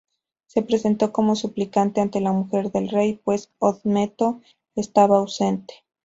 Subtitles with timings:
[0.47, 4.41] Se presentó como suplicante ante la mujer del rey, pues Admeto
[4.75, 5.83] estaba ausente.